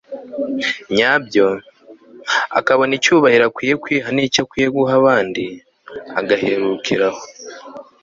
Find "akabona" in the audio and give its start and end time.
2.59-2.93